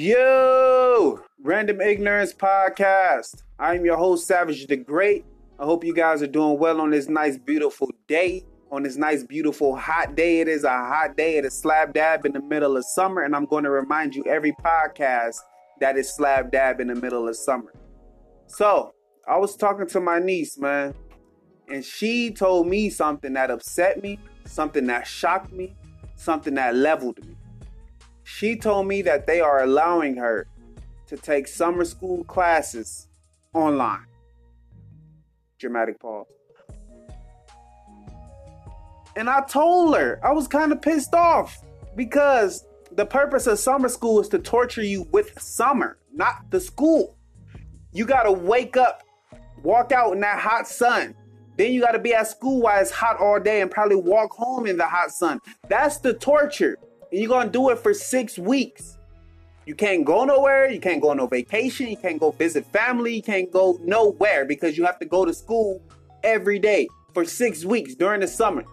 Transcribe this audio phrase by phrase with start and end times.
[0.00, 3.42] Yo, Random Ignorance Podcast.
[3.58, 5.24] I'm your host, Savage the Great.
[5.58, 8.44] I hope you guys are doing well on this nice, beautiful day.
[8.70, 10.38] On this nice, beautiful, hot day.
[10.38, 11.36] It is a hot day.
[11.36, 13.22] It is slab dab in the middle of summer.
[13.22, 15.38] And I'm going to remind you every podcast
[15.80, 17.74] that is slab dab in the middle of summer.
[18.46, 18.94] So,
[19.26, 20.94] I was talking to my niece, man,
[21.66, 25.74] and she told me something that upset me, something that shocked me,
[26.14, 27.34] something that leveled me.
[28.38, 30.46] She told me that they are allowing her
[31.08, 33.08] to take summer school classes
[33.52, 34.06] online.
[35.58, 36.28] Dramatic pause.
[39.16, 41.64] And I told her I was kind of pissed off
[41.96, 47.16] because the purpose of summer school is to torture you with summer, not the school.
[47.92, 49.02] You got to wake up,
[49.64, 51.16] walk out in that hot sun.
[51.56, 54.30] Then you got to be at school while it's hot all day and probably walk
[54.30, 55.40] home in the hot sun.
[55.68, 56.78] That's the torture
[57.10, 58.98] you're gonna do it for six weeks.
[59.66, 63.16] You can't go nowhere, you can't go on no vacation, you can't go visit family,
[63.16, 65.82] you can't go nowhere because you have to go to school
[66.24, 68.64] every day for six weeks during the summer,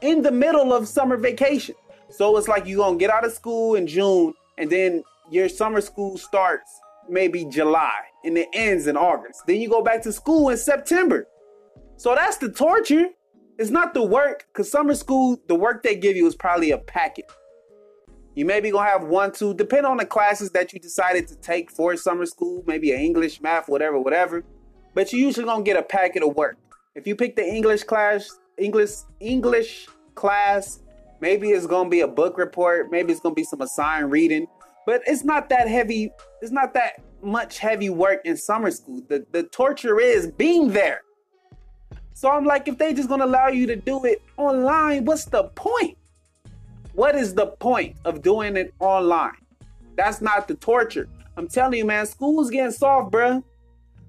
[0.00, 1.74] in the middle of summer vacation.
[2.10, 5.80] So it's like you're gonna get out of school in June and then your summer
[5.80, 6.70] school starts
[7.08, 9.46] maybe July and it ends in August.
[9.46, 11.26] Then you go back to school in September.
[11.96, 13.06] So that's the torture.
[13.58, 16.78] It's not the work, because summer school, the work they give you is probably a
[16.78, 17.30] packet.
[18.34, 21.70] You maybe gonna have one, two, depending on the classes that you decided to take
[21.70, 24.42] for summer school, maybe an English, math, whatever, whatever.
[24.92, 26.56] But you usually gonna get a packet of work.
[26.94, 30.80] If you pick the English class, English, English class,
[31.20, 34.48] maybe it's gonna be a book report, maybe it's gonna be some assigned reading,
[34.84, 36.10] but it's not that heavy,
[36.42, 39.00] it's not that much heavy work in summer school.
[39.08, 41.02] The the torture is being there.
[42.14, 45.44] So I'm like, if they just gonna allow you to do it online, what's the
[45.44, 45.96] point?
[46.94, 49.32] What is the point of doing it online?
[49.96, 51.08] That's not the torture.
[51.36, 53.42] I'm telling you, man, school's getting soft, bruh.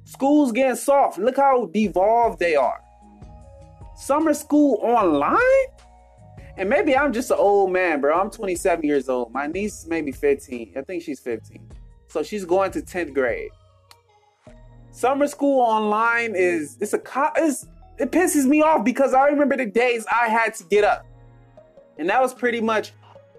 [0.03, 1.17] School's getting soft.
[1.17, 2.79] Look how devolved they are.
[3.95, 5.39] Summer school online?
[6.57, 8.19] And maybe I'm just an old man, bro.
[8.19, 9.33] I'm 27 years old.
[9.33, 10.73] My niece maybe 15.
[10.77, 11.67] I think she's 15.
[12.07, 13.49] So she's going to 10th grade.
[14.91, 17.01] Summer school online is it's a
[17.35, 17.67] it's,
[17.97, 21.05] it pisses me off because I remember the days I had to get up
[21.97, 22.93] and that was pretty much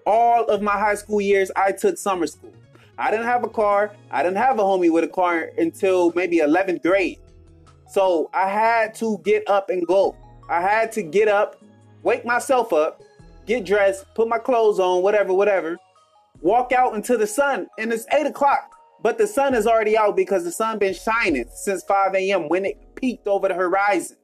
[0.05, 1.51] all of my high school years.
[1.55, 2.53] I took summer school.
[2.97, 3.91] I didn't have a car.
[4.09, 7.19] I didn't have a homie with a car until maybe 11th grade.
[7.89, 10.15] So I had to get up and go.
[10.49, 11.61] I had to get up,
[12.03, 13.01] wake myself up,
[13.45, 15.77] get dressed, put my clothes on, whatever, whatever,
[16.41, 17.67] walk out into the sun.
[17.77, 18.73] And it's 8 o'clock.
[19.03, 22.49] But the sun is already out because the sun been shining since 5 a.m.
[22.49, 24.17] when it peaked over the horizon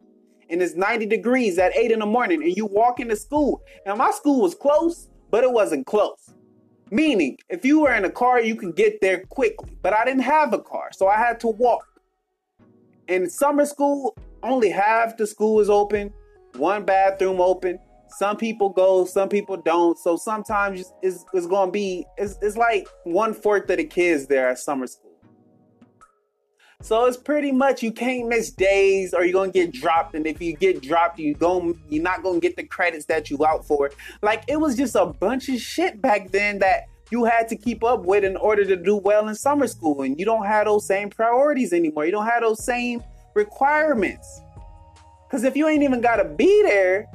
[0.49, 3.61] and it's 90 degrees at 8 in the morning and you walk into school.
[3.85, 6.33] Now, my school was close, but it wasn't close.
[6.91, 9.77] Meaning, if you were in a car, you can get there quickly.
[9.81, 11.87] But I didn't have a car, so I had to walk.
[13.07, 16.13] In summer school, only half the school is open,
[16.57, 17.79] one bathroom open.
[18.17, 19.97] Some people go, some people don't.
[19.97, 24.27] So sometimes it's, it's going to be, it's, it's like one fourth of the kids
[24.27, 25.12] there at summer school.
[26.81, 30.15] So it's pretty much you can't miss days or you're gonna get dropped.
[30.15, 33.45] And if you get dropped, you go you're not gonna get the credits that you
[33.45, 33.91] out for.
[34.21, 37.83] Like it was just a bunch of shit back then that you had to keep
[37.83, 40.01] up with in order to do well in summer school.
[40.01, 42.05] And you don't have those same priorities anymore.
[42.05, 43.03] You don't have those same
[43.33, 44.41] requirements.
[45.29, 47.07] Cause if you ain't even gotta be there,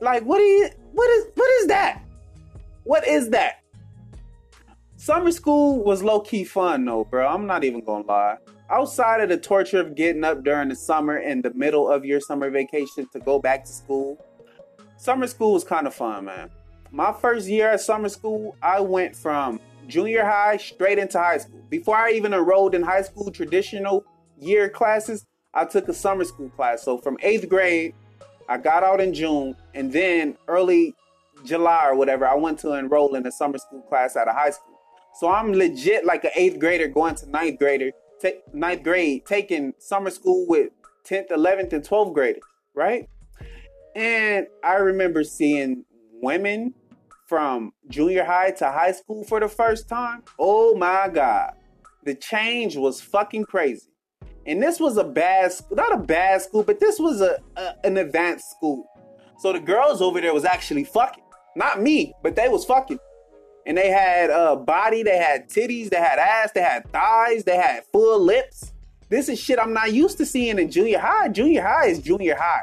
[0.00, 2.02] like what is what is what is that?
[2.84, 3.62] What is that?
[5.00, 7.26] Summer school was low key fun though, bro.
[7.26, 8.36] I'm not even gonna lie.
[8.68, 12.20] Outside of the torture of getting up during the summer in the middle of your
[12.20, 14.22] summer vacation to go back to school,
[14.98, 16.50] summer school was kind of fun, man.
[16.90, 19.58] My first year at summer school, I went from
[19.88, 21.64] junior high straight into high school.
[21.70, 24.04] Before I even enrolled in high school traditional
[24.38, 25.24] year classes,
[25.54, 26.82] I took a summer school class.
[26.82, 27.94] So from eighth grade,
[28.50, 30.94] I got out in June, and then early
[31.46, 34.50] July or whatever, I went to enroll in a summer school class at a high
[34.50, 34.79] school.
[35.14, 37.90] So I'm legit like an eighth grader going to ninth grader,
[38.20, 40.70] t- ninth grade, taking summer school with
[41.06, 42.42] 10th, 11th, and 12th graders,
[42.74, 43.08] right?
[43.94, 45.84] And I remember seeing
[46.22, 46.74] women
[47.26, 50.22] from junior high to high school for the first time.
[50.38, 51.54] Oh my God.
[52.04, 53.88] The change was fucking crazy.
[54.46, 57.74] And this was a bad, school, not a bad school, but this was a, a
[57.84, 58.86] an advanced school.
[59.38, 61.24] So the girls over there was actually fucking.
[61.56, 62.98] Not me, but they was fucking
[63.66, 67.44] and they had a uh, body, they had titties, they had ass, they had thighs,
[67.44, 68.72] they had full lips.
[69.08, 71.28] This is shit I'm not used to seeing in junior high.
[71.28, 72.62] Junior high is junior high.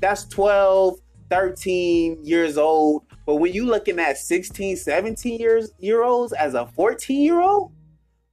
[0.00, 0.98] That's 12,
[1.30, 6.66] 13 years old But when you looking at 16, 17 years year olds as a
[6.66, 7.72] 14 year old,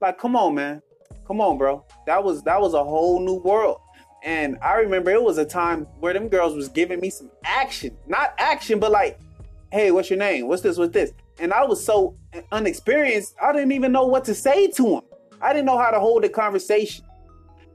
[0.01, 0.81] like come on, man.
[1.27, 1.85] Come on, bro.
[2.05, 3.79] That was that was a whole new world.
[4.23, 7.95] And I remember it was a time where them girls was giving me some action.
[8.07, 9.19] Not action, but like,
[9.71, 10.47] hey, what's your name?
[10.47, 10.77] What's this?
[10.77, 11.11] What's this?
[11.39, 12.15] And I was so
[12.51, 15.01] unexperienced, I didn't even know what to say to him.
[15.41, 17.05] I didn't know how to hold a conversation.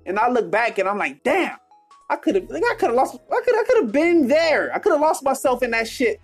[0.04, 1.56] And I look back and I'm like, damn,
[2.10, 4.74] I could have like I could have lost I could I could have been there.
[4.74, 6.20] I could have lost myself in that shit.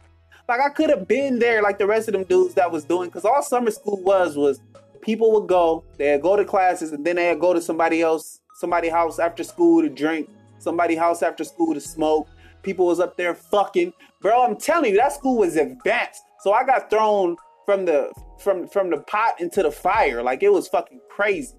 [0.49, 3.09] Like I could have been there like the rest of them dudes that was doing
[3.09, 4.61] because all summer school was was
[5.01, 8.89] people would go, they'd go to classes and then they'd go to somebody else, somebody
[8.89, 12.29] house after school to drink, somebody house after school to smoke.
[12.63, 13.93] People was up there fucking.
[14.21, 16.23] Bro, I'm telling you, that school was advanced.
[16.41, 20.23] So I got thrown from the from from the pot into the fire.
[20.23, 21.55] Like it was fucking crazy.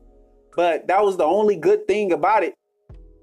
[0.56, 2.56] But that was the only good thing about it.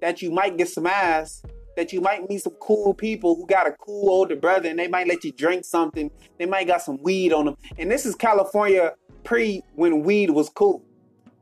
[0.00, 1.42] That you might get some ass.
[1.76, 4.88] That you might meet some cool people who got a cool older brother and they
[4.88, 6.10] might let you drink something.
[6.38, 7.56] They might got some weed on them.
[7.76, 8.94] And this is California
[9.24, 10.82] pre when weed was cool.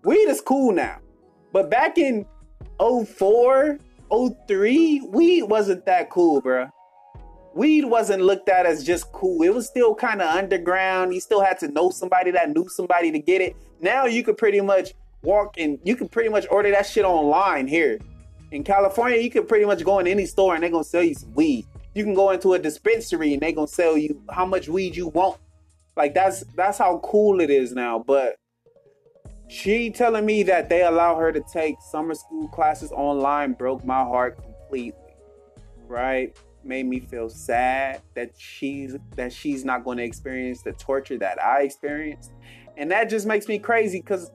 [0.03, 0.99] Weed is cool now.
[1.53, 2.27] But back in
[2.81, 3.79] 04,
[4.11, 6.69] 03, weed wasn't that cool, bro.
[7.55, 9.43] Weed wasn't looked at as just cool.
[9.43, 11.15] It was still kind of underground.
[11.15, 13.57] You still had to know somebody that knew somebody to get it.
[13.81, 17.69] Now you could pretty much walk and you can pretty much order that shit online
[17.69, 17.99] here.
[18.51, 21.15] In California, you can pretty much go in any store and they're gonna sell you
[21.15, 21.67] some weed.
[21.95, 25.09] You can go into a dispensary and they're gonna sell you how much weed you
[25.09, 25.39] want.
[25.97, 27.99] Like that's that's how cool it is now.
[28.05, 28.37] But
[29.49, 34.03] she telling me that they allow her to take summer school classes online broke my
[34.03, 35.01] heart completely.
[35.87, 36.37] Right?
[36.65, 41.43] Made me feel sad that she's that she's not going to experience the torture that
[41.43, 42.33] I experienced.
[42.77, 44.31] And that just makes me crazy cuz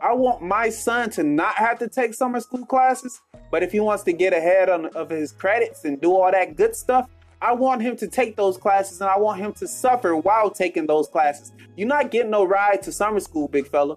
[0.00, 3.20] I want my son to not have to take summer school classes,
[3.50, 6.56] but if he wants to get ahead on, of his credits and do all that
[6.56, 7.08] good stuff,
[7.40, 10.86] I want him to take those classes and I want him to suffer while taking
[10.86, 11.52] those classes.
[11.76, 13.96] You're not getting no ride to summer school, big fella.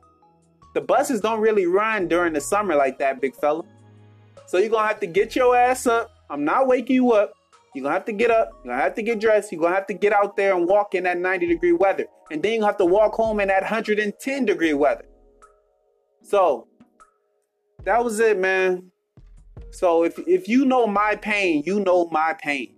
[0.74, 3.64] The buses don't really run during the summer like that, big fella.
[4.48, 6.12] So you're gonna have to get your ass up.
[6.30, 7.34] I'm not waking you up.
[7.74, 9.88] You're gonna have to get up, you're gonna have to get dressed, you're gonna have
[9.88, 12.06] to get out there and walk in that 90 degree weather.
[12.30, 15.06] And then you have to walk home in that 110 degree weather.
[16.22, 16.68] So
[17.84, 18.92] that was it, man.
[19.72, 22.76] So if if you know my pain, you know my pain.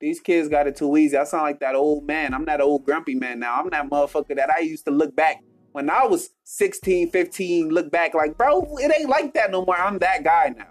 [0.00, 1.16] These kids got it too easy.
[1.16, 2.34] I sound like that old man.
[2.34, 3.60] I'm that old grumpy man now.
[3.60, 5.42] I'm that motherfucker that I used to look back
[5.76, 9.76] when I was 16, 15, look back like, bro, it ain't like that no more.
[9.76, 10.70] I'm that guy now.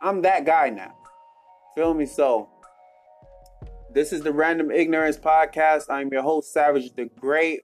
[0.00, 0.94] I'm that guy now.
[1.74, 2.06] Feel me?
[2.06, 2.48] So,
[3.92, 5.86] this is the Random Ignorance Podcast.
[5.90, 7.62] I'm your host, Savage the Great.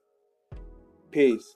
[1.12, 1.55] Peace.